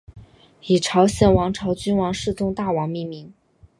[0.61, 3.31] 以朝鲜王朝君王世宗大王命名。